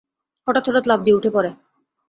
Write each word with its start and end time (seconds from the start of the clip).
হঠাৎ 0.47 0.63
হঠাৎ 0.69 0.85
লাফ 0.87 0.99
দিয়ে 0.99 1.17
উঠে 1.17 1.29
পরে। 1.29 1.49